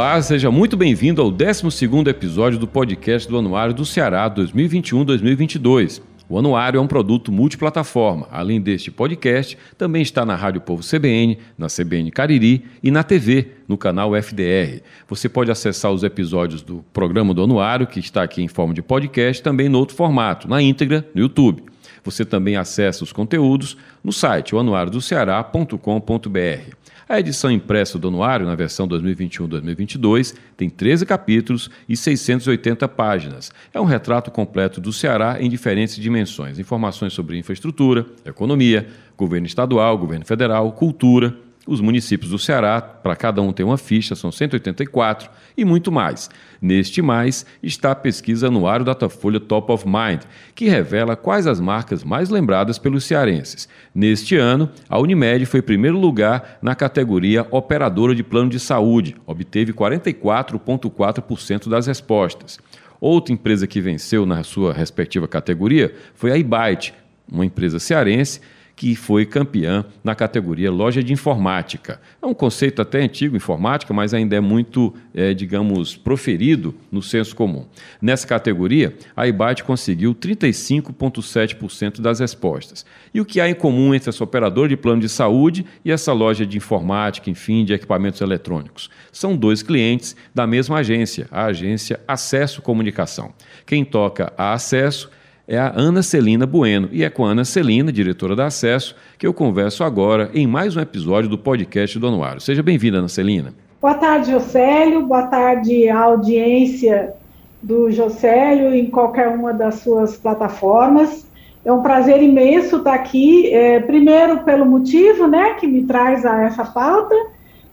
[0.00, 6.00] Olá, seja muito bem-vindo ao 12º episódio do podcast do Anuário do Ceará 2021-2022.
[6.26, 8.26] O Anuário é um produto multiplataforma.
[8.32, 13.48] Além deste podcast, também está na Rádio Povo CBN, na CBN Cariri e na TV,
[13.68, 14.80] no canal FDR.
[15.06, 18.80] Você pode acessar os episódios do programa do Anuário, que está aqui em forma de
[18.80, 21.62] podcast, também no outro formato, na íntegra, no YouTube.
[22.02, 26.79] Você também acessa os conteúdos no site oanuariodoceará.com.br.
[27.10, 33.50] A edição impressa do anuário, na versão 2021-2022, tem 13 capítulos e 680 páginas.
[33.74, 36.60] É um retrato completo do Ceará em diferentes dimensões.
[36.60, 41.36] Informações sobre infraestrutura, economia, governo estadual, governo federal, cultura,
[41.70, 46.28] os municípios do Ceará, para cada um tem uma ficha, são 184 e muito mais.
[46.60, 52.02] Neste mais está a pesquisa anuário Datafolha Top of Mind, que revela quais as marcas
[52.02, 53.68] mais lembradas pelos cearenses.
[53.94, 59.72] Neste ano, a Unimed foi primeiro lugar na categoria Operadora de Plano de Saúde, obteve
[59.72, 62.58] 44,4% das respostas.
[63.00, 66.92] Outra empresa que venceu na sua respectiva categoria foi a Ibite,
[67.30, 68.40] uma empresa cearense
[68.80, 72.00] que foi campeã na categoria loja de informática.
[72.22, 77.36] É um conceito até antigo, informática, mas ainda é muito, é, digamos, proferido no senso
[77.36, 77.66] comum.
[78.00, 82.86] Nessa categoria, a IBAT conseguiu 35,7% das respostas.
[83.12, 86.14] E o que há em comum entre essa operadora de plano de saúde e essa
[86.14, 88.88] loja de informática, enfim, de equipamentos eletrônicos?
[89.12, 93.34] São dois clientes da mesma agência, a agência Acesso Comunicação.
[93.66, 95.10] Quem toca a Acesso
[95.46, 96.88] é a Ana Celina Bueno.
[96.92, 100.76] E é com a Ana Celina, diretora da Acesso, que eu converso agora em mais
[100.76, 102.40] um episódio do podcast do Anuário.
[102.40, 103.52] Seja bem-vinda, Ana Celina.
[103.80, 105.06] Boa tarde, Jocélio.
[105.06, 107.14] Boa tarde audiência
[107.62, 111.26] do Jocélio em qualquer uma das suas plataformas.
[111.64, 116.44] É um prazer imenso estar aqui, é, primeiro pelo motivo né, que me traz a
[116.44, 117.14] essa pauta,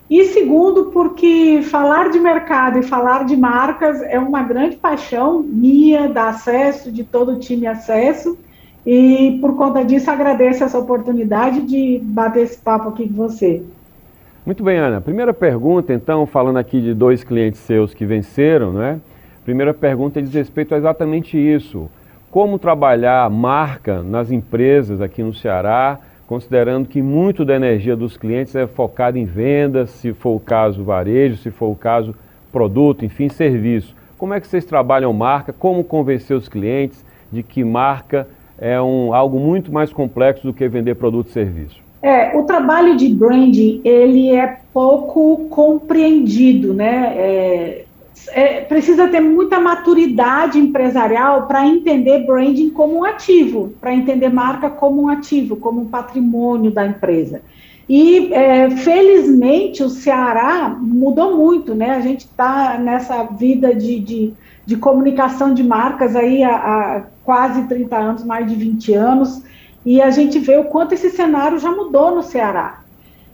[0.09, 6.07] e segundo, porque falar de mercado e falar de marcas é uma grande paixão minha,
[6.07, 8.37] da Acesso, de todo o time Acesso,
[8.85, 13.61] e por conta disso agradeço essa oportunidade de bater esse papo aqui com você.
[14.45, 15.01] Muito bem, Ana.
[15.01, 19.01] Primeira pergunta, então, falando aqui de dois clientes seus que venceram, né?
[19.43, 21.89] Primeira pergunta diz respeito a exatamente isso.
[22.31, 28.53] Como trabalhar marca nas empresas aqui no Ceará, considerando que muito da energia dos clientes
[28.53, 32.13] é focada em vendas, se for o caso varejo, se for o caso
[32.51, 33.95] produto, enfim, serviço.
[34.17, 35.53] Como é que vocês trabalham marca?
[35.53, 38.27] Como convencer os clientes de que marca
[38.59, 41.79] é um, algo muito mais complexo do que vender produto e serviço?
[42.01, 47.13] É, o trabalho de branding, ele é pouco compreendido, né?
[47.15, 47.85] É,
[48.29, 54.69] é, precisa ter muita maturidade empresarial para entender branding como um ativo, para entender marca
[54.69, 57.41] como um ativo, como um patrimônio da empresa.
[57.89, 61.91] E é, felizmente o Ceará mudou muito, né?
[61.91, 64.33] A gente está nessa vida de, de,
[64.65, 69.41] de, comunicação de marcas aí há, há quase 30 anos, mais de 20 anos,
[69.85, 72.81] e a gente vê o quanto esse cenário já mudou no Ceará.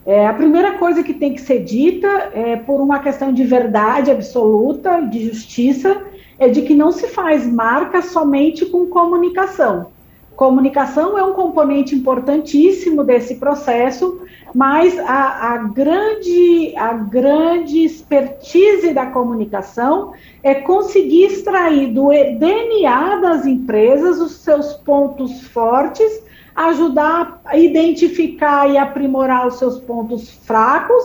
[0.06, 4.12] É, a primeira coisa que tem que ser dita, é, por uma questão de verdade
[4.12, 6.03] absoluta, de justiça,
[6.38, 9.88] é de que não se faz marca somente com comunicação.
[10.36, 14.22] Comunicação é um componente importantíssimo desse processo,
[14.53, 23.46] mas a, a, grande, a grande expertise da comunicação é conseguir extrair do DNA das
[23.46, 26.24] empresas os seus pontos fortes
[26.56, 31.03] ajudar a identificar e aprimorar os seus pontos fracos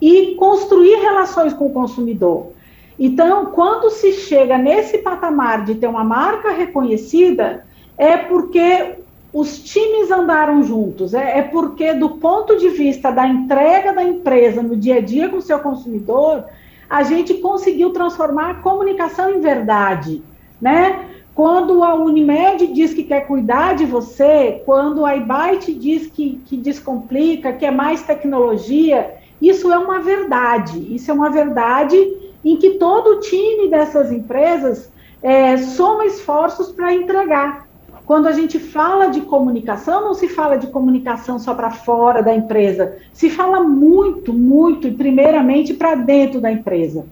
[0.00, 2.52] e construir relações com o consumidor.
[2.98, 7.64] Então, quando se chega nesse patamar de ter uma marca reconhecida,
[7.98, 8.96] é porque
[9.32, 14.62] os times andaram juntos, é, é, porque, do ponto de vista da entrega da empresa
[14.62, 16.44] no dia a dia com o seu consumidor,
[16.88, 20.22] a gente conseguiu transformar a comunicação em verdade,
[20.60, 21.04] né?
[21.34, 26.56] Quando a Unimed diz que quer cuidar de você, quando a Ibite diz que, que
[26.56, 30.94] descomplica, que é mais tecnologia, isso é uma verdade.
[30.94, 31.96] Isso é uma verdade
[32.44, 37.66] em que todo o time dessas empresas é, soma esforços para entregar.
[38.06, 42.34] Quando a gente fala de comunicação, não se fala de comunicação só para fora da
[42.34, 47.06] empresa, se fala muito, muito, e primeiramente para dentro da empresa.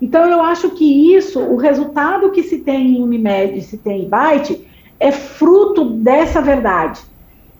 [0.00, 4.08] Então, eu acho que isso, o resultado que se tem em Unimed, se tem em
[4.08, 4.66] Byte,
[5.00, 7.00] é fruto dessa verdade.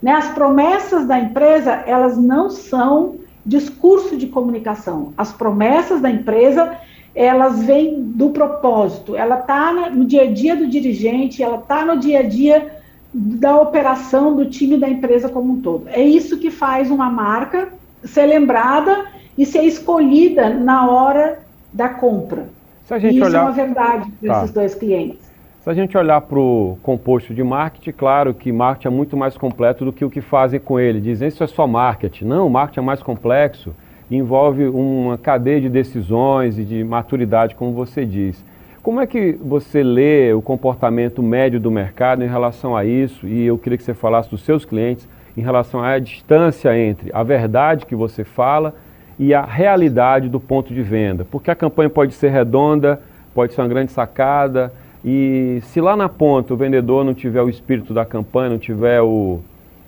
[0.03, 0.13] Né?
[0.13, 5.13] As promessas da empresa, elas não são discurso de comunicação.
[5.17, 6.77] As promessas da empresa,
[7.15, 9.17] elas vêm do propósito.
[9.17, 12.77] Ela está no dia a dia do dirigente, ela está no dia a dia
[13.15, 15.89] da operação do time da empresa como um todo.
[15.89, 17.73] É isso que faz uma marca
[18.05, 19.07] ser lembrada
[19.39, 22.47] e ser escolhida na hora da compra.
[22.85, 23.41] Se a gente e isso olhar...
[23.41, 24.39] é uma verdade para tá.
[24.43, 25.27] esses dois clientes.
[25.63, 29.37] Se a gente olhar para o composto de marketing, claro que marketing é muito mais
[29.37, 31.01] completo do que o que fazem com ele.
[31.01, 32.27] Dizem isso é só marketing.
[32.27, 33.75] Não, marketing é mais complexo,
[34.09, 38.45] envolve uma cadeia de decisões e de maturidade, como você diz.
[38.81, 43.27] Como é que você lê o comportamento médio do mercado em relação a isso?
[43.27, 47.25] E eu queria que você falasse dos seus clientes em relação à distância entre a
[47.25, 48.73] verdade que você fala
[49.19, 51.25] e a realidade do ponto de venda.
[51.25, 53.01] Porque a campanha pode ser redonda,
[53.35, 54.73] pode ser uma grande sacada,
[55.05, 59.01] e se lá na ponta o vendedor não tiver o espírito da campanha, não tiver
[59.01, 59.41] o,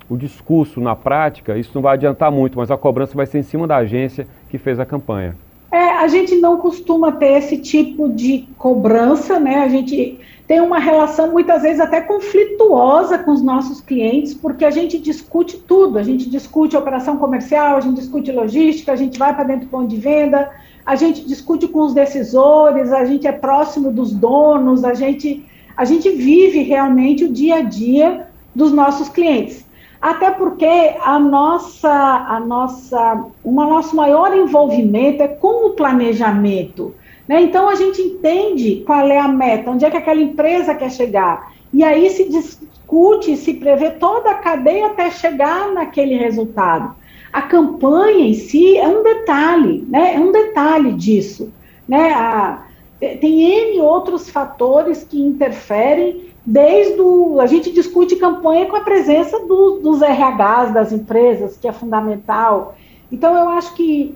[0.09, 3.43] o discurso na prática, isso não vai adiantar muito, mas a cobrança vai ser em
[3.43, 5.35] cima da agência que fez a campanha.
[5.71, 9.57] É, a gente não costuma ter esse tipo de cobrança, né?
[9.57, 14.71] A gente tem uma relação muitas vezes até conflituosa com os nossos clientes, porque a
[14.71, 19.35] gente discute tudo, a gente discute operação comercial, a gente discute logística, a gente vai
[19.35, 20.51] para dentro do ponto de venda,
[20.87, 25.45] a gente discute com os decisores, a gente é próximo dos donos, a gente,
[25.77, 29.68] a gente vive realmente o dia a dia dos nossos clientes.
[30.01, 36.95] Até porque a nossa, a nossa, o nosso maior envolvimento é com o planejamento.
[37.27, 37.43] Né?
[37.43, 41.53] Então a gente entende qual é a meta, onde é que aquela empresa quer chegar.
[41.73, 46.95] E aí se discute, se prevê toda a cadeia até chegar naquele resultado.
[47.33, 50.15] A campanha em si é um detalhe, né?
[50.15, 51.53] É um detalhe disso,
[51.87, 52.13] né?
[52.15, 52.63] A,
[52.99, 57.41] tem N outros fatores que interferem, desde o.
[57.41, 62.75] A gente discute campanha com a presença do, dos RHs das empresas, que é fundamental.
[63.13, 64.15] Então, eu acho que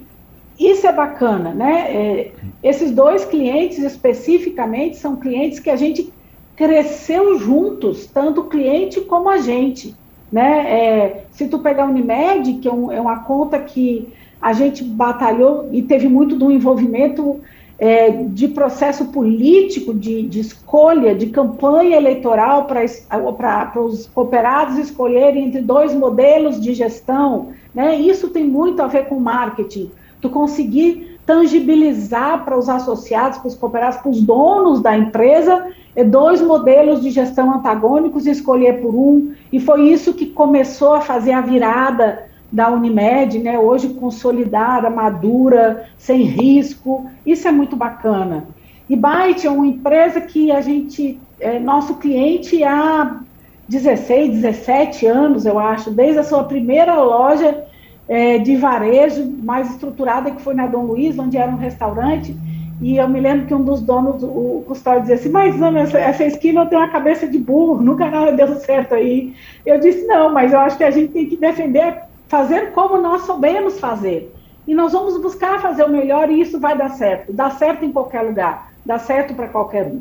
[0.58, 1.94] isso é bacana, né?
[1.94, 2.32] É,
[2.62, 6.11] esses dois clientes especificamente são clientes que a gente
[6.56, 9.94] cresceu juntos, tanto o cliente como a gente.
[10.31, 10.70] Né?
[10.70, 14.08] É, se tu pegar a Unimed, que é, um, é, uma conta que
[14.40, 17.40] a gente batalhou e teve muito do envolvimento
[17.82, 25.61] é, de processo político, de, de, escolha, de campanha eleitoral para os cooperados escolherem entre
[25.61, 27.96] dois modelos de gestão, né?
[27.96, 29.90] isso tem muito a ver com marketing.
[30.20, 36.05] Tu conseguir tangibilizar para os associados, para os cooperados, para os donos da empresa, é
[36.05, 41.00] dois modelos de gestão antagônicos e escolher por um, e foi isso que começou a
[41.00, 48.44] fazer a virada da Unimed, né, hoje consolidada, madura, sem risco, isso é muito bacana.
[48.88, 53.20] E Byte é uma empresa que a gente, é nosso cliente há
[53.69, 57.64] 16, 17 anos, eu acho, desde a sua primeira loja
[58.06, 62.37] é, de varejo mais estruturada, que foi na Dom Luiz, onde era um restaurante,
[62.82, 65.98] e eu me lembro que um dos donos, o custódio, dizia assim: Mas Ana, essa,
[65.98, 69.34] essa esquina tem uma cabeça de burro, nunca nada deu certo aí.
[69.64, 71.96] Eu disse: Não, mas eu acho que a gente tem que defender,
[72.32, 74.34] fazer como nós soubemos fazer.
[74.67, 77.31] E nós vamos buscar fazer o melhor e isso vai dar certo.
[77.31, 80.00] Dá certo em qualquer lugar, dá certo para qualquer um.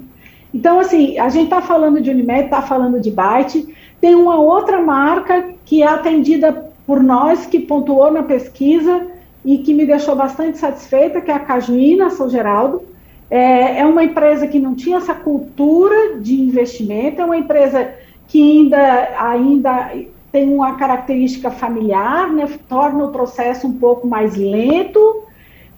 [0.54, 3.68] Então, assim, a gente está falando de Unimed, está falando de Byte.
[4.00, 9.08] Tem uma outra marca que é atendida por nós, que pontuou na pesquisa,
[9.44, 12.82] e que me deixou bastante satisfeita, que é a Cajuína São Geraldo.
[13.30, 17.94] É, é uma empresa que não tinha essa cultura de investimento, é uma empresa
[18.30, 19.92] que ainda, ainda
[20.32, 25.24] tem uma característica familiar, né, torna o processo um pouco mais lento,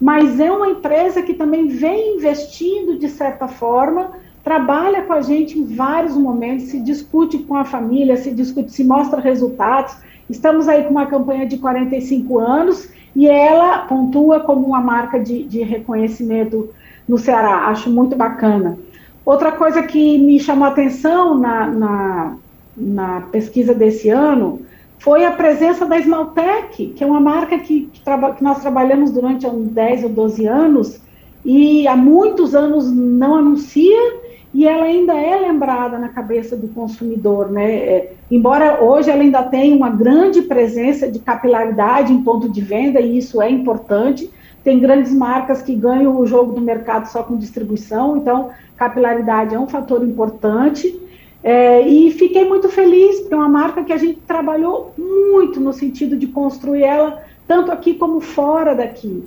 [0.00, 4.12] mas é uma empresa que também vem investindo de certa forma,
[4.44, 8.84] trabalha com a gente em vários momentos, se discute com a família, se discute, se
[8.84, 9.96] mostra resultados.
[10.28, 15.44] Estamos aí com uma campanha de 45 anos e ela pontua como uma marca de,
[15.44, 16.68] de reconhecimento
[17.08, 17.68] no Ceará.
[17.68, 18.78] Acho muito bacana.
[19.24, 22.36] Outra coisa que me chamou a atenção na, na,
[22.76, 24.60] na pesquisa desse ano
[24.98, 29.46] foi a presença da Smaltec, que é uma marca que, que, que, nós trabalhamos durante
[29.46, 31.00] uns 10 ou 12 anos
[31.44, 37.50] e há muitos anos não anuncia e ela ainda é lembrada na cabeça do consumidor,
[37.50, 37.74] né?
[37.74, 43.00] É, embora hoje ela ainda tenha uma grande presença de capilaridade em ponto de venda,
[43.00, 44.30] e isso é importante,
[44.62, 49.58] tem grandes marcas que ganham o jogo do mercado só com distribuição, então capilaridade é
[49.58, 51.03] um fator importante.
[51.44, 55.74] É, e fiquei muito feliz, porque é uma marca que a gente trabalhou muito no
[55.74, 59.22] sentido de construir ela, tanto aqui como fora daqui.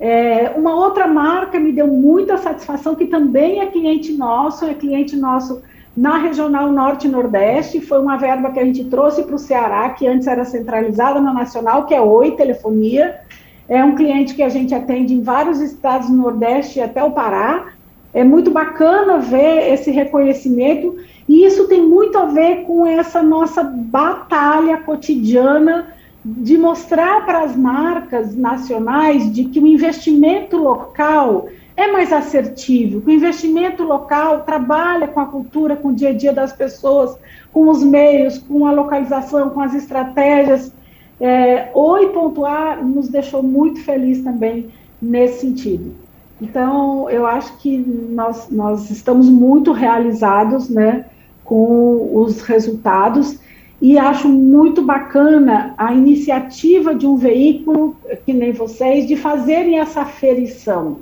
[0.00, 5.14] É, uma outra marca me deu muita satisfação, que também é cliente nosso, é cliente
[5.14, 5.62] nosso
[5.96, 9.90] na Regional Norte e Nordeste, foi uma verba que a gente trouxe para o Ceará,
[9.90, 13.20] que antes era centralizada na Nacional, que é Oi Telefonia,
[13.68, 17.12] é um cliente que a gente atende em vários estados do Nordeste e até o
[17.12, 17.68] Pará,
[18.12, 20.96] é muito bacana ver esse reconhecimento,
[21.28, 27.56] e isso tem muito a ver com essa nossa batalha cotidiana de mostrar para as
[27.56, 35.08] marcas nacionais de que o investimento local é mais assertivo, que o investimento local trabalha
[35.08, 37.16] com a cultura, com o dia a dia das pessoas,
[37.52, 40.72] com os meios, com a localização, com as estratégias.
[41.20, 45.94] É, Oi.a nos deixou muito feliz também nesse sentido.
[46.40, 51.06] Então, eu acho que nós, nós estamos muito realizados né,
[51.44, 53.38] com os resultados
[53.82, 60.02] e acho muito bacana a iniciativa de um veículo, que nem vocês, de fazerem essa
[60.02, 60.98] aferição.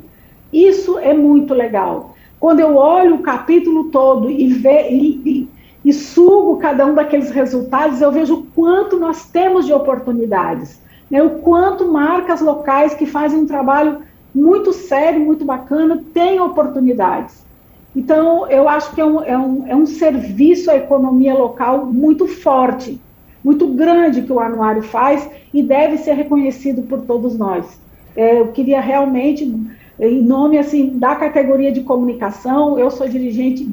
[0.50, 2.16] Isso é muito legal.
[2.40, 5.48] Quando eu olho o capítulo todo e, ve, e, e,
[5.84, 10.80] e sugo cada um daqueles resultados, eu vejo o quanto nós temos de oportunidades,
[11.10, 11.22] né?
[11.22, 13.98] o quanto marcas locais que fazem um trabalho
[14.34, 17.44] muito sério, muito bacana, têm oportunidades.
[17.94, 22.26] Então, eu acho que é um, é um, é um serviço à economia local muito
[22.26, 23.00] forte,
[23.42, 27.66] muito grande que o anuário faz e deve ser reconhecido por todos nós.
[28.14, 29.44] É, eu queria realmente
[29.98, 33.68] em nome assim da categoria de comunicação, eu sou dirigente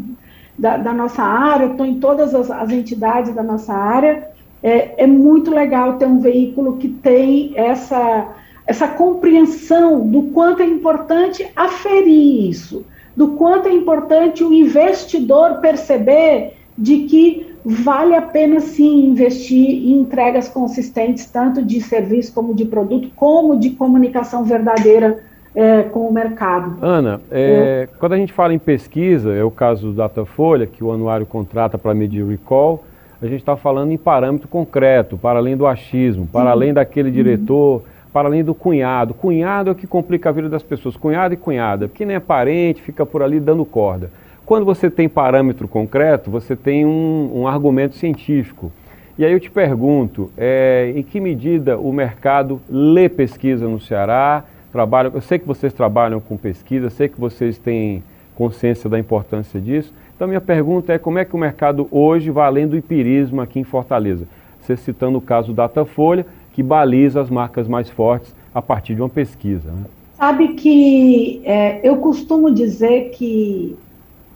[0.58, 4.30] da, da nossa área, estou em todas as, as, entidades da nossa área.
[4.62, 8.30] É, é, muito legal ter um veículo que tem essa,
[8.66, 12.84] essa compreensão do quanto é importante aferir isso,
[13.18, 20.00] do quanto é importante o investidor perceber de que vale a pena sim investir em
[20.00, 25.18] entregas consistentes, tanto de serviço como de produto, como de comunicação verdadeira
[25.56, 26.78] é, com o mercado.
[26.80, 30.92] Ana, é, quando a gente fala em pesquisa, é o caso do Datafolha, que o
[30.92, 32.84] anuário contrata para medir recall,
[33.20, 36.52] a gente está falando em parâmetro concreto, para além do achismo, para Sim.
[36.52, 37.82] além daquele diretor, uhum.
[38.12, 39.14] Para além do cunhado.
[39.14, 42.20] Cunhado é o que complica a vida das pessoas, cunhado e cunhada, porque nem é
[42.20, 44.10] parente, fica por ali dando corda.
[44.46, 48.72] Quando você tem parâmetro concreto, você tem um, um argumento científico.
[49.18, 54.44] E aí eu te pergunto, é, em que medida o mercado lê pesquisa no Ceará,
[54.72, 58.04] trabalham, eu sei que vocês trabalham com pesquisa, sei que vocês têm
[58.36, 59.92] consciência da importância disso.
[60.16, 63.60] Então, minha pergunta é como é que o mercado hoje vai além do empirismo aqui
[63.60, 64.26] em Fortaleza?
[64.62, 66.26] Você citando o caso Datafolha,
[66.58, 69.70] que baliza as marcas mais fortes a partir de uma pesquisa.
[69.70, 69.84] Né?
[70.18, 73.78] Sabe que é, eu costumo dizer que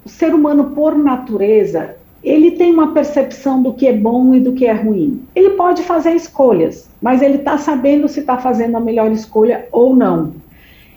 [0.06, 4.54] o ser humano, por natureza, ele tem uma percepção do que é bom e do
[4.54, 5.24] que é ruim.
[5.36, 9.96] Ele pode fazer escolhas, mas ele está sabendo se está fazendo a melhor escolha ou
[9.96, 10.34] não.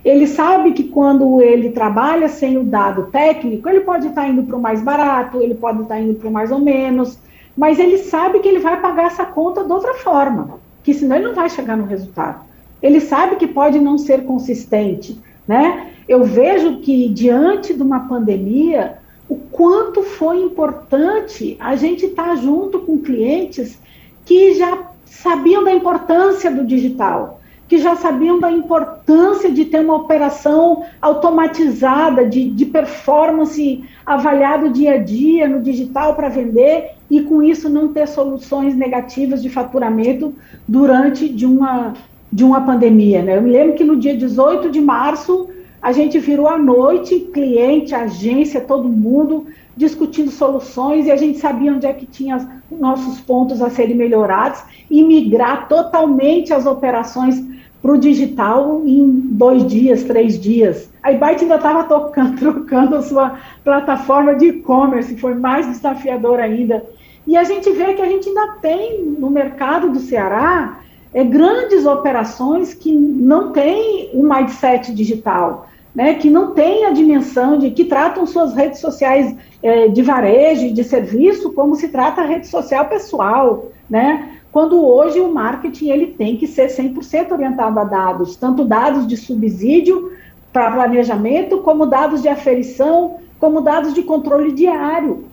[0.05, 4.43] Ele sabe que quando ele trabalha sem o dado técnico, ele pode estar tá indo
[4.43, 7.19] para o mais barato, ele pode estar tá indo para o mais ou menos,
[7.57, 11.27] mas ele sabe que ele vai pagar essa conta de outra forma, que senão ele
[11.27, 12.45] não vai chegar no resultado.
[12.81, 15.91] Ele sabe que pode não ser consistente, né?
[16.07, 22.37] Eu vejo que diante de uma pandemia, o quanto foi importante a gente estar tá
[22.37, 23.79] junto com clientes
[24.27, 27.41] que já sabiam da importância do digital,
[27.75, 34.95] que já sabiam da importância de ter uma operação automatizada, de, de performance avaliado dia
[34.95, 40.33] a dia no digital para vender e com isso não ter soluções negativas de faturamento
[40.69, 41.95] durante de uma,
[42.33, 43.23] de uma pandemia.
[43.23, 43.39] Né?
[43.39, 45.49] Eu me lembro que no dia 18 de março
[45.83, 51.73] a gente virou à noite, cliente, agência, todo mundo discutindo soluções e a gente sabia
[51.73, 57.54] onde é que tinha nossos pontos a serem melhorados e migrar totalmente as operações
[57.85, 60.89] para o digital em dois dias, três dias.
[61.03, 61.85] A Byte ainda estava
[62.41, 66.83] trocando a sua plataforma de e-commerce, foi mais desafiador ainda.
[67.27, 70.81] E a gente vê que a gente ainda tem no mercado do Ceará
[71.13, 77.57] é, grandes operações que não têm um mindset digital né, que não têm a dimensão
[77.57, 82.27] de que tratam suas redes sociais é, de varejo, de serviço, como se trata a
[82.27, 84.41] rede social pessoal, né?
[84.55, 89.17] Quando hoje o marketing ele tem que ser 100% orientado a dados, tanto dados de
[89.17, 90.13] subsídio
[90.53, 95.25] para planejamento, como dados de aferição, como dados de controle diário.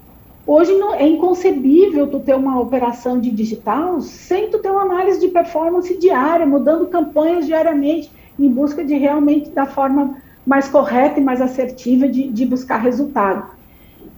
[0.48, 5.20] Hoje não, é inconcebível tu ter uma operação de digital sem tu ter uma análise
[5.20, 11.24] de performance diária, mudando campanhas diariamente, em busca de realmente da forma mais correta e
[11.24, 13.52] mais assertiva de, de buscar resultado.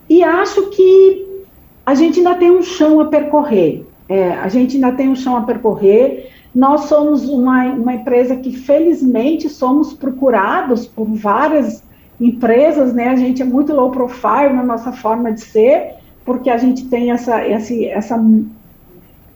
[0.10, 1.44] E acho que
[1.86, 3.86] a gente ainda tem um chão a percorrer.
[4.08, 6.32] É, a gente ainda tem um chão a percorrer.
[6.54, 11.84] Nós somos uma, uma empresa que, felizmente, somos procurados por várias
[12.20, 13.10] empresas, né?
[13.10, 17.12] A gente é muito low profile na nossa forma de ser, porque a gente tem
[17.12, 18.26] essa, essa, essa,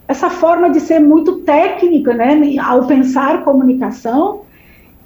[0.08, 2.58] essa forma de ser muito técnica, né?
[2.60, 4.42] Ao pensar comunicação,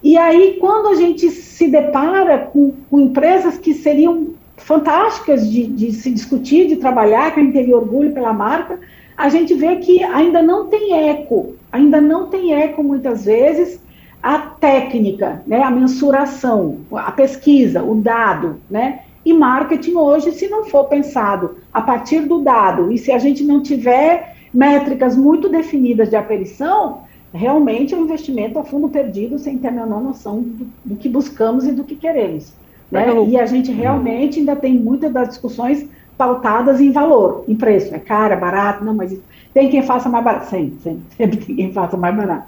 [0.04, 5.94] e aí, quando a gente se depara com, com empresas que seriam fantásticas de, de,
[5.94, 8.80] se discutir, de trabalhar, que a gente teve orgulho pela marca,
[9.18, 13.80] a gente vê que ainda não tem eco, ainda não tem eco muitas vezes.
[14.24, 19.00] a técnica, né, a mensuração, a pesquisa, o dado, né?
[19.26, 23.44] E marketing hoje, se não for pensado a partir do dado, e se a gente
[23.44, 27.02] não tiver métricas muito definidas de aperição,
[27.34, 31.08] realmente é um investimento a fundo perdido, sem ter a menor noção do, do que
[31.08, 32.54] buscamos e do que queremos.
[32.92, 33.08] Né?
[33.28, 35.88] E a gente realmente ainda tem muitas das discussões
[36.22, 37.96] pautadas em valor, em preço.
[37.96, 39.18] É caro, é barato, não, mas
[39.52, 40.52] tem quem faça mais barato.
[40.52, 42.46] Sempre, sempre, sempre tem quem faça mais barato.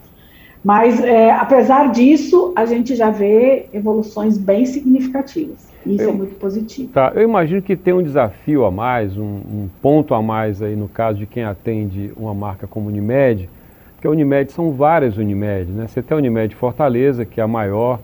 [0.64, 5.68] Mas, é, apesar disso, a gente já vê evoluções bem significativas.
[5.84, 6.90] Isso é eu, é muito positivo.
[6.94, 10.76] Tá, eu imagino que tem um desafio a mais, um, um, ponto a mais aí
[10.76, 13.50] no caso de quem atende uma marca como Unimed,
[13.96, 15.88] porque a Unimed são várias Unimed, né?
[15.88, 18.00] Você tem a Unimed Fortaleza, que é a maior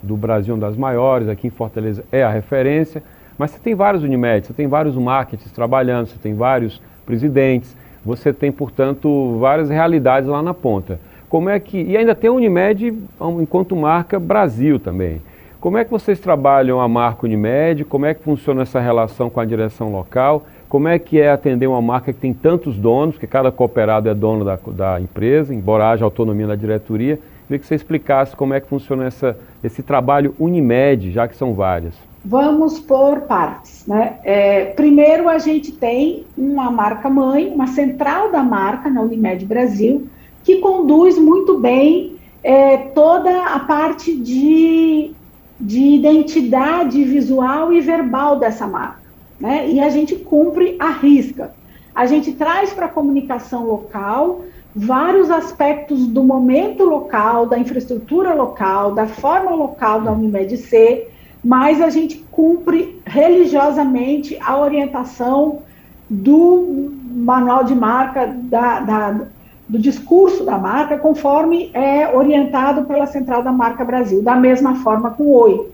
[0.00, 3.02] do Brasil, uma das maiores, aqui em Fortaleza é a referência,
[3.38, 8.32] mas você tem vários Unimed, você tem vários marketers trabalhando, você tem vários presidentes, você
[8.32, 10.98] tem, portanto, várias realidades lá na ponta.
[11.28, 11.80] Como é que.
[11.82, 12.94] E ainda tem a Unimed
[13.40, 15.20] enquanto marca Brasil também.
[15.60, 17.84] Como é que vocês trabalham a marca Unimed?
[17.84, 20.46] Como é que funciona essa relação com a direção local?
[20.68, 24.14] Como é que é atender uma marca que tem tantos donos, porque cada cooperado é
[24.14, 27.18] dono da, da empresa, embora haja autonomia na diretoria?
[27.46, 31.54] Queria que você explicasse como é que funciona essa, esse trabalho Unimed, já que são
[31.54, 32.07] várias.
[32.24, 33.86] Vamos por partes.
[33.86, 34.18] Né?
[34.24, 40.08] É, primeiro, a gente tem uma marca mãe, uma central da marca na Unimed Brasil,
[40.44, 45.14] que conduz muito bem é, toda a parte de
[45.60, 49.00] de identidade visual e verbal dessa marca.
[49.40, 49.68] Né?
[49.70, 51.52] E a gente cumpre a risca.
[51.94, 54.44] A gente traz para a comunicação local
[54.74, 61.12] vários aspectos do momento local, da infraestrutura local, da forma local da Unimed ser,
[61.44, 65.62] mas a gente cumpre religiosamente a orientação
[66.08, 69.20] do manual de marca, da, da,
[69.68, 74.22] do discurso da marca conforme é orientado pela Central da Marca Brasil.
[74.22, 75.68] Da mesma forma com o Oi,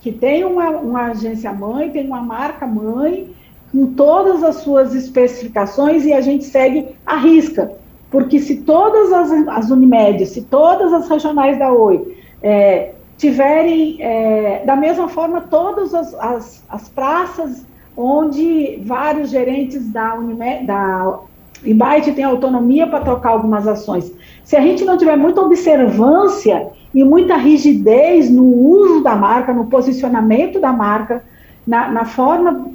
[0.00, 3.28] que tem uma, uma agência mãe, tem uma marca mãe,
[3.72, 7.72] com todas as suas especificações e a gente segue a risca.
[8.10, 14.62] Porque se todas as, as Unimed, se todas as regionais da Oi é, tiverem, é,
[14.64, 17.64] da mesma forma, todas as, as, as praças
[17.96, 21.20] onde vários gerentes da, Unimed, da
[21.62, 24.12] Byte tem autonomia para trocar algumas ações.
[24.42, 29.66] Se a gente não tiver muita observância e muita rigidez no uso da marca, no
[29.66, 31.24] posicionamento da marca,
[31.66, 32.66] na, na, forma,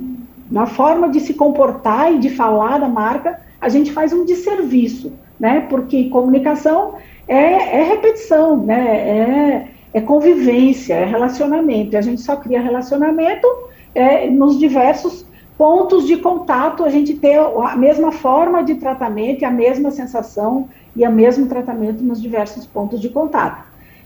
[0.50, 5.12] na forma de se comportar e de falar da marca, a gente faz um desserviço,
[5.40, 5.68] né?
[5.70, 6.96] Porque comunicação
[7.28, 8.88] é, é repetição, né?
[8.88, 11.98] É, é convivência, é relacionamento.
[11.98, 13.48] A gente só cria relacionamento
[13.94, 15.26] é, nos diversos
[15.58, 21.06] pontos de contato, a gente ter a mesma forma de tratamento a mesma sensação e
[21.06, 23.64] o mesmo tratamento nos diversos pontos de contato.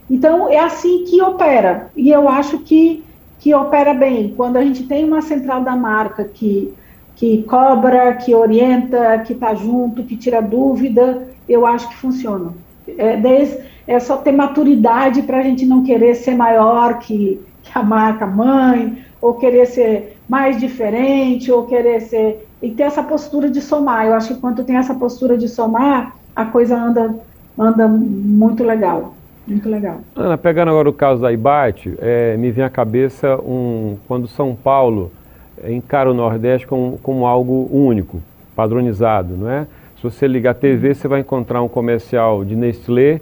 [0.10, 1.89] Então, é assim que opera.
[1.96, 3.04] E eu acho que,
[3.39, 4.34] que opera bem.
[4.36, 6.74] Quando a gente tem uma central da marca que,
[7.15, 12.54] que cobra, que orienta, que está junto, que tira dúvida, eu acho que funciona.
[12.98, 17.78] É, desde, é só ter maturidade para a gente não querer ser maior que, que
[17.78, 22.48] a marca mãe, ou querer ser mais diferente, ou querer ser.
[22.62, 24.06] E ter essa postura de somar.
[24.06, 27.13] Eu acho que quando tem essa postura de somar, a coisa anda,
[27.58, 29.13] anda muito legal.
[29.46, 30.00] Muito legal.
[30.15, 34.56] Ana, pegando agora o caso da IBAT, é, me vem à cabeça um, quando São
[34.56, 35.12] Paulo
[35.67, 38.22] encara o Nordeste como, como algo único,
[38.56, 39.67] padronizado, não é?
[39.98, 43.22] Se você ligar a TV, você vai encontrar um comercial de Nestlé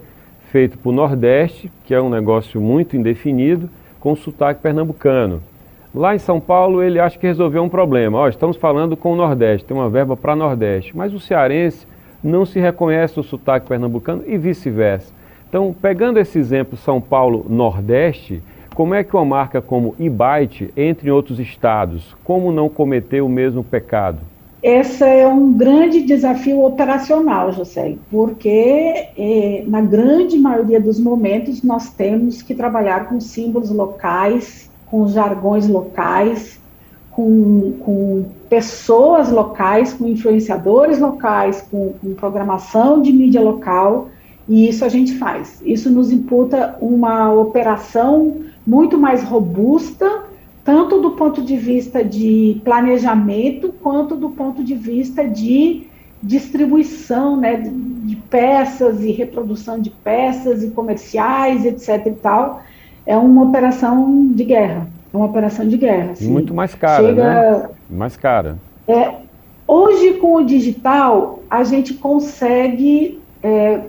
[0.51, 3.69] feito para o Nordeste, que é um negócio muito indefinido,
[4.01, 5.41] com sotaque pernambucano.
[5.95, 8.17] Lá em São Paulo, ele acha que resolveu um problema.
[8.17, 10.95] Ó, estamos falando com o Nordeste, tem uma verba para Nordeste.
[10.95, 11.87] Mas o cearense
[12.21, 15.13] não se reconhece o sotaque pernambucano e vice-versa.
[15.47, 18.41] Então, pegando esse exemplo São Paulo-Nordeste,
[18.75, 22.15] como é que uma marca como Ibite entra em outros estados?
[22.23, 24.19] Como não cometer o mesmo pecado?
[24.61, 31.89] Esse é um grande desafio operacional, José, porque eh, na grande maioria dos momentos nós
[31.89, 36.59] temos que trabalhar com símbolos locais com jargões locais,
[37.11, 44.09] com, com pessoas locais, com influenciadores locais, com, com programação de mídia local,
[44.49, 45.61] e isso a gente faz.
[45.65, 50.25] Isso nos imputa uma operação muito mais robusta,
[50.63, 55.87] tanto do ponto de vista de planejamento, quanto do ponto de vista de
[56.21, 62.05] distribuição né, de, peças e reprodução de peças e comerciais, etc.
[62.05, 62.61] e tal
[63.05, 64.87] é uma operação de guerra.
[65.13, 66.11] É uma operação de guerra.
[66.11, 66.29] Assim.
[66.29, 67.69] Muito mais cara, Chega, né?
[67.89, 68.57] Mais cara.
[68.87, 69.15] É,
[69.67, 73.81] hoje, com o digital, a gente consegue é,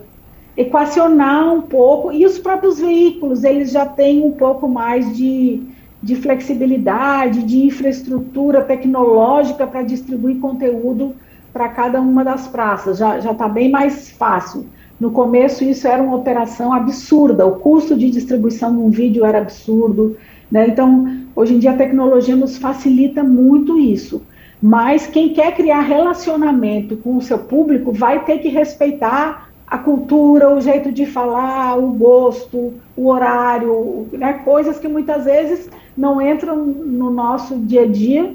[0.57, 5.63] equacionar um pouco, e os próprios veículos, eles já têm um pouco mais de,
[6.03, 11.15] de flexibilidade, de infraestrutura tecnológica para distribuir conteúdo
[11.53, 14.67] para cada uma das praças, já está bem mais fácil.
[14.99, 19.39] No começo, isso era uma operação absurda, o custo de distribuição de um vídeo era
[19.39, 20.17] absurdo.
[20.51, 20.69] Né?
[20.69, 24.23] Então, hoje em dia, a tecnologia nos facilita muito isso.
[24.63, 30.55] Mas quem quer criar relacionamento com o seu público vai ter que respeitar a cultura,
[30.55, 34.35] o jeito de falar, o gosto, o horário, né?
[34.45, 38.35] coisas que muitas vezes não entram no nosso dia a dia.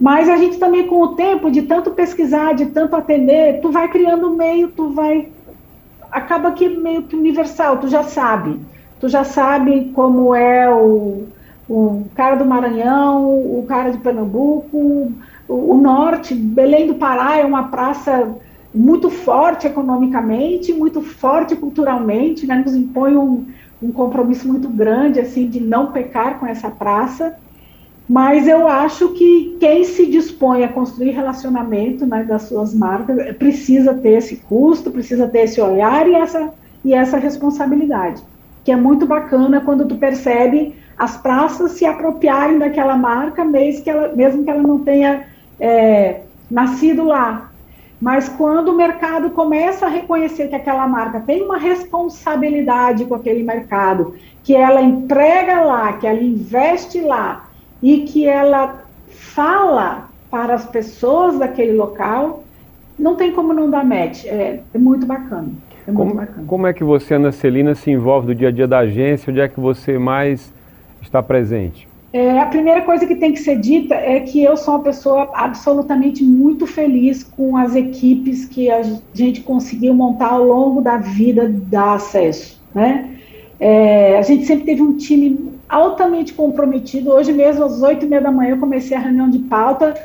[0.00, 3.88] Mas a gente também, com o tempo, de tanto pesquisar, de tanto atender, tu vai
[3.88, 5.28] criando meio, tu vai
[6.10, 8.60] acaba que meio que universal, tu já sabe.
[9.00, 11.24] Tu já sabe como é o,
[11.68, 15.12] o cara do Maranhão, o cara de Pernambuco, o,
[15.48, 18.32] o norte, Belém do Pará é uma praça
[18.72, 23.46] muito forte economicamente, muito forte culturalmente, né, nos impõe um,
[23.82, 27.36] um compromisso muito grande assim de não pecar com essa praça.
[28.08, 33.94] Mas eu acho que quem se dispõe a construir relacionamento né, das suas marcas precisa
[33.94, 36.52] ter esse custo, precisa ter esse olhar e essa,
[36.84, 38.22] e essa responsabilidade,
[38.62, 43.90] que é muito bacana quando tu percebe as praças se apropriarem daquela marca, mesmo que
[43.90, 45.24] ela, mesmo que ela não tenha
[45.58, 47.50] é, nascido lá.
[48.04, 53.42] Mas quando o mercado começa a reconhecer que aquela marca tem uma responsabilidade com aquele
[53.42, 57.48] mercado, que ela emprega lá, que ela investe lá,
[57.82, 62.44] e que ela fala para as pessoas daquele local,
[62.98, 64.26] não tem como não dar match.
[64.26, 65.48] É, é muito bacana.
[65.88, 66.46] É como, muito bacana.
[66.46, 69.30] Como é que você, Ana Celina, se envolve no dia a dia da agência?
[69.30, 70.52] Onde é que você mais
[71.00, 71.88] está presente?
[72.14, 75.32] É, a primeira coisa que tem que ser dita é que eu sou uma pessoa
[75.34, 81.48] absolutamente muito feliz com as equipes que a gente conseguiu montar ao longo da vida
[81.48, 82.62] da Acesso.
[82.72, 83.18] Né?
[83.58, 87.10] É, a gente sempre teve um time altamente comprometido.
[87.10, 90.00] Hoje mesmo, às oito e meia da manhã, eu comecei a reunião de pauta,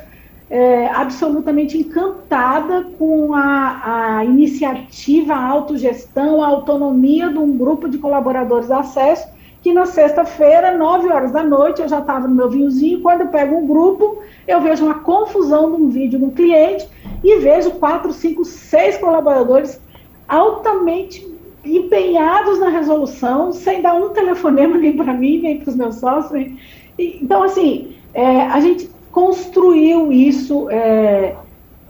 [0.49, 7.99] é, absolutamente encantada com a, a iniciativa, a autogestão, a autonomia de um grupo de
[7.99, 9.27] colaboradores da acesso,
[9.61, 13.27] que na sexta-feira, nove horas da noite, eu já estava no meu vinhozinho, quando eu
[13.27, 16.87] pego um grupo, eu vejo uma confusão de um vídeo no cliente
[17.23, 19.81] e vejo quatro, cinco, seis colaboradores
[20.27, 21.27] altamente
[21.65, 26.51] empenhados na resolução, sem dar um telefonema nem para mim, nem para os meus sócios.
[26.97, 31.35] Então, assim, é, a gente construiu isso, é,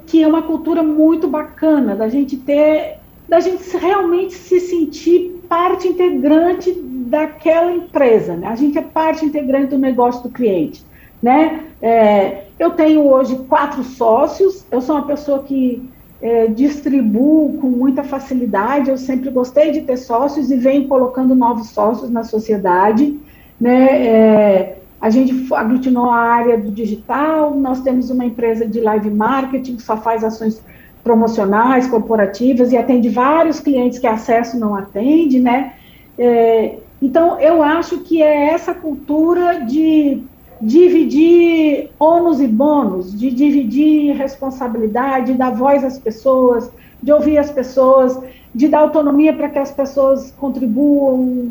[0.08, 5.88] que é uma cultura muito bacana, da gente ter, da gente realmente se sentir parte
[5.88, 6.72] integrante
[7.10, 8.36] daquela empresa.
[8.36, 8.48] Né?
[8.48, 10.84] A gente é parte integrante do negócio do cliente.
[11.22, 11.66] Né?
[11.82, 15.90] É, eu tenho hoje quatro sócios, eu sou uma pessoa que
[16.22, 18.90] é, distribuo com muita facilidade.
[18.90, 23.18] Eu sempre gostei de ter sócios e venho colocando novos sócios na sociedade.
[23.60, 24.08] Né?
[24.08, 29.78] É, a gente aglutinou a área do digital, nós temos uma empresa de live marketing
[29.78, 30.62] que só faz ações
[31.04, 35.74] promocionais, corporativas e atende vários clientes que acesso não atende, né?
[36.18, 40.22] É, então, eu acho que é essa cultura de
[40.62, 46.70] dividir ônus e bônus, de dividir responsabilidade, de dar voz às pessoas,
[47.02, 48.20] de ouvir as pessoas,
[48.54, 51.50] de dar autonomia para que as pessoas contribuam,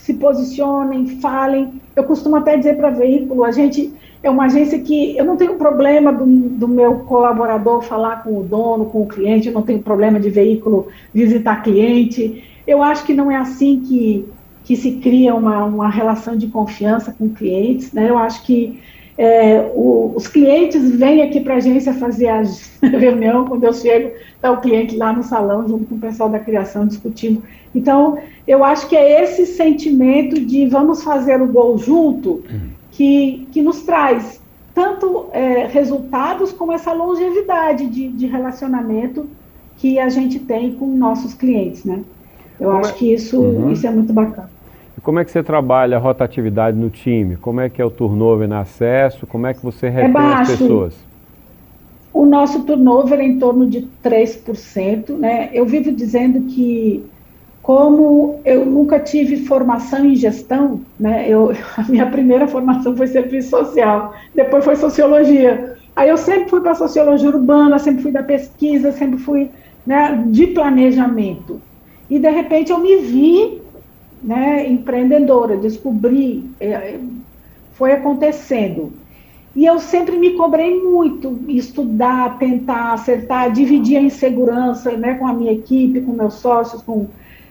[0.00, 1.80] se posicionem, falem.
[1.94, 5.54] Eu costumo até dizer para veículo, a gente é uma agência que eu não tenho
[5.54, 9.80] problema do, do, meu colaborador falar com o dono, com o cliente, eu não tenho
[9.80, 12.44] problema de veículo visitar cliente.
[12.66, 14.28] Eu acho que não é assim que
[14.70, 17.92] que se cria uma, uma relação de confiança com clientes.
[17.92, 18.08] Né?
[18.08, 18.80] Eu acho que
[19.18, 22.44] é, o, os clientes vêm aqui para a agência fazer a
[22.86, 26.38] reunião, quando eu chego, está o cliente lá no salão, junto com o pessoal da
[26.38, 27.42] criação, discutindo.
[27.74, 32.44] Então, eu acho que é esse sentimento de vamos fazer o gol junto
[32.92, 34.40] que, que nos traz
[34.72, 39.28] tanto é, resultados como essa longevidade de, de relacionamento
[39.78, 42.04] que a gente tem com nossos clientes, né?
[42.60, 42.92] Eu como acho é?
[42.92, 43.72] que isso, uhum.
[43.72, 44.59] isso é muito bacana.
[45.00, 47.34] E como é que você trabalha a rotatividade no time?
[47.34, 49.26] Como é que é o turnover no acesso?
[49.26, 50.94] Como é que você é retém é as pessoas?
[52.12, 55.16] O nosso turnover é em torno de 3%.
[55.16, 55.48] Né?
[55.54, 57.02] Eu vivo dizendo que,
[57.62, 61.24] como eu nunca tive formação em gestão, né?
[61.26, 65.78] eu, a minha primeira formação foi serviço social, depois foi sociologia.
[65.96, 69.48] Aí eu sempre fui para a sociologia urbana, sempre fui da pesquisa, sempre fui
[69.86, 71.58] né, de planejamento.
[72.10, 73.62] E, de repente, eu me vi
[74.22, 76.98] né, empreendedora, descobri, é,
[77.74, 78.92] foi acontecendo.
[79.54, 85.32] E eu sempre me cobrei muito, estudar, tentar acertar, dividir a insegurança né, com a
[85.32, 87.08] minha equipe, com meus sócios, com,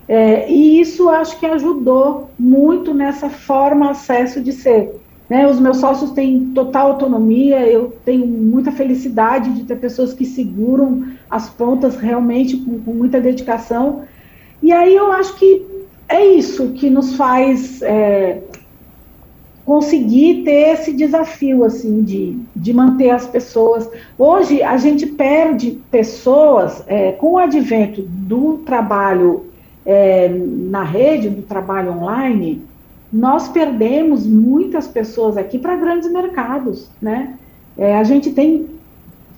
[0.07, 4.95] é, e isso acho que ajudou muito nessa forma acesso de ser.
[5.29, 10.25] Né, os meus sócios têm total autonomia, eu tenho muita felicidade de ter pessoas que
[10.25, 14.03] seguram as pontas realmente com, com muita dedicação.
[14.63, 15.78] E aí eu acho que
[16.09, 18.41] é isso que nos faz é,
[19.63, 23.87] conseguir ter esse desafio assim de, de manter as pessoas.
[24.17, 29.45] Hoje a gente perde pessoas é, com o advento do trabalho
[29.85, 32.63] é, na rede, do trabalho online.
[33.13, 37.37] Nós perdemos muitas pessoas aqui para grandes mercados, né?
[37.77, 38.65] É, a gente tem,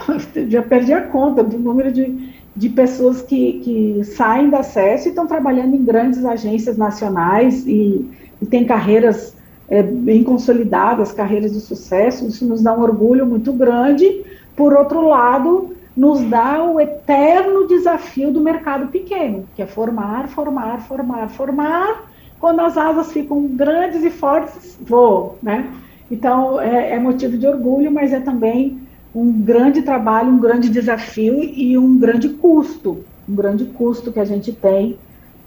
[0.48, 5.10] já perdi a conta do número de, de pessoas que, que saem da SES e
[5.10, 8.06] estão trabalhando em grandes agências nacionais e,
[8.42, 9.34] e têm carreiras
[9.70, 14.22] é, bem consolidadas, carreiras de sucesso, isso nos dá um orgulho muito grande.
[14.54, 20.82] Por outro lado, nos dá o eterno desafio do mercado pequeno, que é formar, formar,
[20.82, 22.04] formar, formar.
[22.40, 25.70] Quando as asas ficam grandes e fortes, vou, né?
[26.10, 28.78] Então, é, é motivo de orgulho, mas é também
[29.14, 34.26] um grande trabalho, um grande desafio e um grande custo, um grande custo que a
[34.26, 34.98] gente tem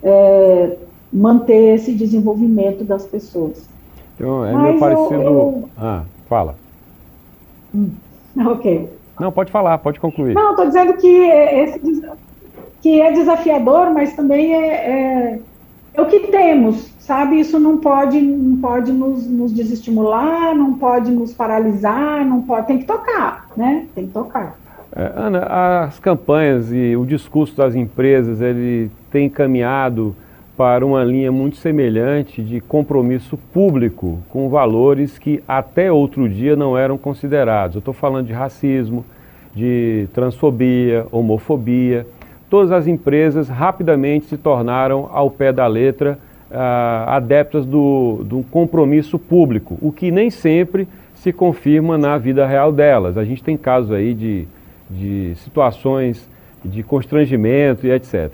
[0.02, 0.76] é,
[1.12, 3.66] manter esse desenvolvimento das pessoas.
[4.14, 5.14] Então, é Mas meio parecido.
[5.14, 5.68] Eu, eu...
[5.78, 6.56] Ah, fala.
[7.74, 7.90] Hum,
[8.46, 8.88] ok.
[9.18, 10.34] Não, pode falar, pode concluir.
[10.34, 11.80] Não, estou dizendo que, esse,
[12.82, 15.40] que é desafiador, mas também é, é,
[15.94, 17.38] é, o que temos, sabe?
[17.38, 22.78] Isso não pode, não pode nos, nos desestimular, não pode nos paralisar, não pode, tem
[22.78, 23.86] que tocar, né?
[23.94, 24.56] Tem que tocar.
[24.94, 30.14] É, Ana, as campanhas e o discurso das empresas, ele tem caminhado
[30.56, 36.78] para uma linha muito semelhante de compromisso público com valores que até outro dia não
[36.78, 37.74] eram considerados.
[37.74, 39.04] Eu estou falando de racismo,
[39.54, 42.06] de transfobia, homofobia.
[42.54, 46.16] Todas as empresas rapidamente se tornaram, ao pé da letra,
[46.48, 50.86] uh, adeptas do, do compromisso público, o que nem sempre
[51.16, 53.18] se confirma na vida real delas.
[53.18, 54.46] A gente tem casos aí de,
[54.88, 56.28] de situações
[56.64, 58.30] de constrangimento e etc.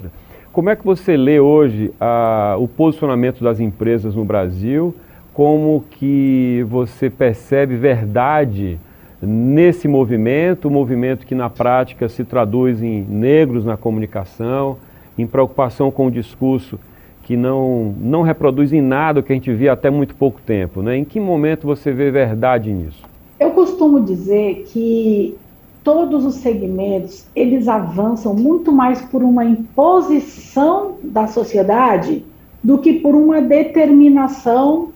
[0.53, 4.95] Como é que você lê hoje a, o posicionamento das empresas no Brasil?
[5.33, 8.79] Como que você percebe verdade
[9.23, 14.79] nesse movimento, um movimento que na prática se traduz em negros na comunicação,
[15.19, 16.79] em preocupação com o discurso
[17.25, 20.83] que não, não reproduz em nada o que a gente via até muito pouco tempo.
[20.83, 20.97] Né?
[20.97, 23.03] Em que momento você vê verdade nisso?
[23.39, 25.37] Eu costumo dizer que
[25.85, 32.25] todos os segmentos eles avançam muito mais por uma imposição da sociedade
[32.63, 34.89] do que por uma determinação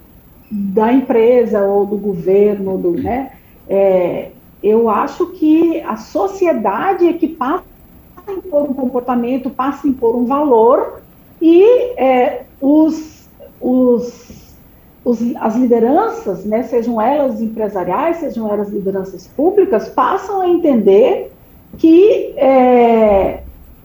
[0.50, 3.30] da empresa ou do governo, do, né?
[3.68, 4.31] É,
[4.62, 7.64] eu acho que a sociedade é que passa
[8.27, 11.03] a impor um comportamento, passa a impor um valor
[11.40, 11.64] e
[11.96, 13.29] é, os,
[13.61, 14.35] os
[15.05, 21.31] os, as lideranças, né, sejam elas empresariais, sejam elas lideranças públicas, passam a entender
[21.77, 23.42] que é,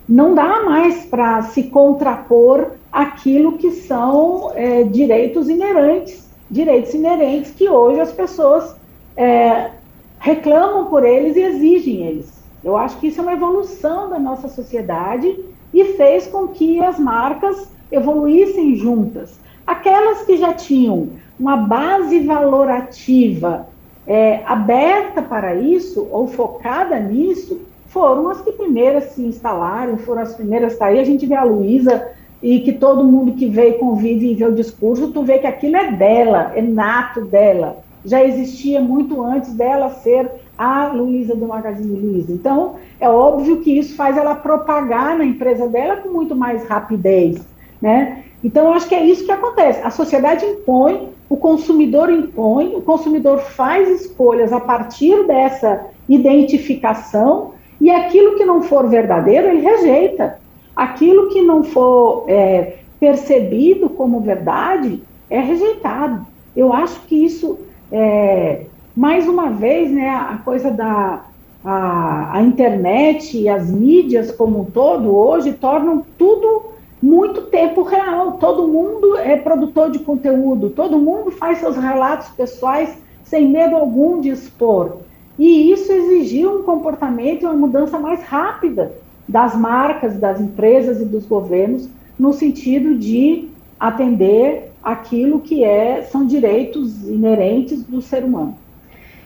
[0.08, 7.68] não dá mais para se contrapor aquilo que são é, direitos inerentes, direitos inerentes que
[7.68, 8.76] hoje as pessoas
[9.20, 9.72] é,
[10.18, 12.32] reclamam por eles e exigem eles.
[12.64, 15.38] Eu acho que isso é uma evolução da nossa sociedade
[15.74, 19.38] e fez com que as marcas evoluíssem juntas.
[19.68, 23.68] Aquelas que já tinham uma base valorativa
[24.08, 30.34] é, aberta para isso, ou focada nisso, foram as que primeiras se instalaram, foram as
[30.34, 31.00] primeiras a sair.
[31.00, 32.08] A gente vê a Luísa
[32.42, 35.76] e que todo mundo que e convive e vê o discurso, tu vê que aquilo
[35.76, 37.84] é dela, é nato dela.
[38.06, 42.32] Já existia muito antes dela ser a Luísa do Magazine Luiza.
[42.32, 47.42] Então, é óbvio que isso faz ela propagar na empresa dela com muito mais rapidez,
[47.82, 48.24] né?
[48.44, 49.82] Então, eu acho que é isso que acontece.
[49.84, 57.90] A sociedade impõe, o consumidor impõe, o consumidor faz escolhas a partir dessa identificação e
[57.90, 60.40] aquilo que não for verdadeiro, ele rejeita.
[60.76, 66.26] Aquilo que não for é, percebido como verdade é rejeitado.
[66.56, 67.60] Eu acho que isso,
[67.92, 71.24] é, mais uma vez, né, a coisa da
[71.64, 76.70] a, a internet e as mídias como um todo hoje tornam tudo
[77.02, 78.34] muito tempo real.
[78.34, 84.20] Todo mundo é produtor de conteúdo, todo mundo faz seus relatos pessoais sem medo algum
[84.22, 84.98] de expor.
[85.38, 88.92] E isso exigiu um comportamento e uma mudança mais rápida
[89.28, 93.48] das marcas, das empresas e dos governos, no sentido de
[93.80, 98.56] atender aquilo que é, são direitos inerentes do ser humano.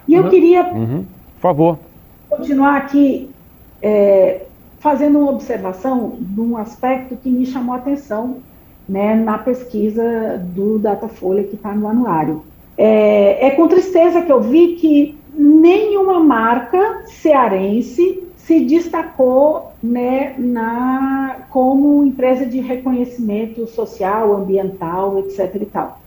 [0.08, 1.06] E eu queria, uhum.
[1.36, 1.80] por favor,
[2.30, 3.30] continuar aqui
[3.82, 4.42] é,
[4.80, 8.38] fazendo uma observação de um aspecto que me chamou a atenção
[8.88, 12.44] né, na pesquisa do Datafolha que está no anuário.
[12.78, 21.38] É, é com tristeza que eu vi que nenhuma marca cearense se destacou né, na,
[21.49, 25.62] como empresa de reconhecimento social, ambiental, etc.
[25.62, 25.99] E tal.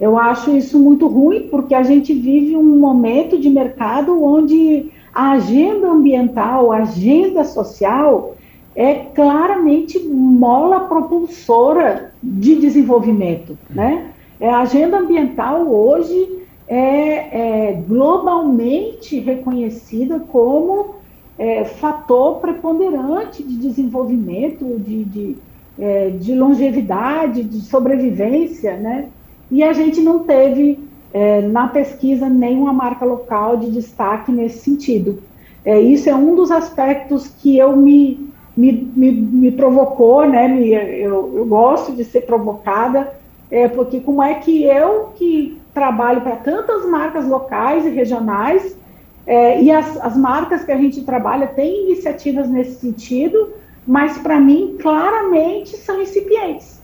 [0.00, 5.32] Eu acho isso muito ruim, porque a gente vive um momento de mercado onde a
[5.32, 8.34] agenda ambiental, a agenda social
[8.74, 14.10] é claramente mola propulsora de desenvolvimento, né?
[14.40, 20.96] É, a agenda ambiental hoje é, é globalmente reconhecida como
[21.38, 25.36] é, fator preponderante de desenvolvimento, de, de,
[25.78, 29.08] é, de, longevidade, de sobrevivência, né?
[29.50, 30.78] E a gente não teve
[31.12, 35.22] é, na pesquisa nenhuma marca local de destaque nesse sentido.
[35.64, 40.46] É, isso é um dos aspectos que eu me, me, me, me provocou, né?
[40.46, 43.12] Me, eu, eu gosto de ser provocada,
[43.50, 48.76] é, porque como é que eu que trabalho para tantas marcas locais e regionais
[49.26, 53.54] é, e as, as marcas que a gente trabalha têm iniciativas nesse sentido,
[53.86, 56.80] mas para mim, claramente, são incipientes.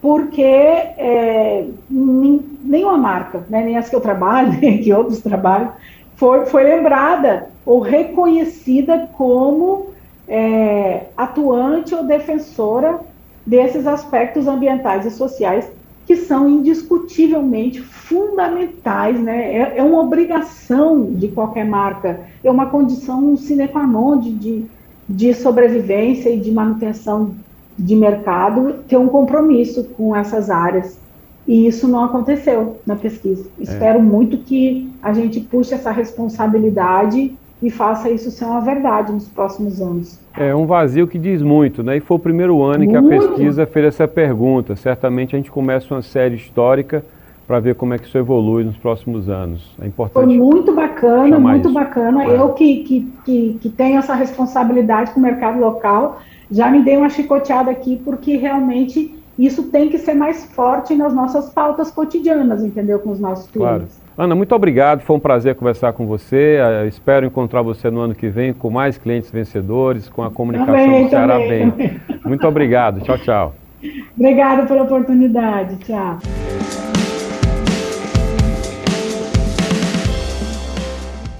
[0.00, 5.72] Porque é, nenhuma marca, né, nem as que eu trabalho, nem que outros trabalham,
[6.16, 9.90] foi, foi lembrada ou reconhecida como
[10.26, 13.00] é, atuante ou defensora
[13.44, 15.70] desses aspectos ambientais e sociais
[16.10, 19.54] que são indiscutivelmente fundamentais, né?
[19.54, 24.64] É, é, uma obrigação de qualquer marca, é uma condição sine qua non de, de,
[25.08, 27.32] de sobrevivência e de manutenção
[27.78, 30.98] de mercado ter um compromisso com essas áreas.
[31.46, 33.46] E isso não aconteceu na pesquisa.
[33.60, 33.62] É.
[33.62, 39.28] Espero muito que a gente puxe essa responsabilidade e faça isso ser uma verdade nos
[39.28, 40.18] próximos anos.
[40.36, 41.98] É um vazio que diz muito, né?
[41.98, 42.90] E foi o primeiro ano muito.
[42.90, 44.74] que a pesquisa fez essa pergunta.
[44.76, 47.04] Certamente a gente começa uma série histórica
[47.46, 49.74] para ver como é que isso evolui nos próximos anos.
[49.82, 50.24] É importante.
[50.24, 51.74] Foi muito bacana, muito isso.
[51.74, 52.24] bacana.
[52.24, 52.38] É.
[52.38, 56.20] Eu que, que, que, que tenho essa responsabilidade com o mercado local,
[56.50, 61.12] já me dei uma chicoteada aqui, porque realmente isso tem que ser mais forte nas
[61.12, 63.00] nossas pautas cotidianas, entendeu?
[63.00, 63.96] Com os nossos clientes.
[63.96, 64.09] Claro.
[64.20, 65.00] Ana, muito obrigado.
[65.00, 66.58] Foi um prazer conversar com você.
[66.82, 70.74] Eu espero encontrar você no ano que vem com mais clientes vencedores, com a comunicação
[70.74, 71.70] também, do Ceará também.
[71.70, 72.00] bem.
[72.26, 73.00] Muito obrigado.
[73.00, 73.54] Tchau, tchau.
[74.14, 75.76] Obrigada pela oportunidade.
[75.76, 76.18] Tchau.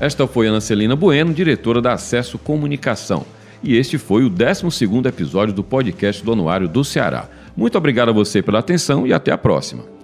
[0.01, 3.27] Esta foi Ana Celina Bueno, diretora da Acesso Comunicação.
[3.63, 4.65] E este foi o 12
[5.07, 7.29] episódio do podcast do Anuário do Ceará.
[7.55, 10.00] Muito obrigado a você pela atenção e até a próxima.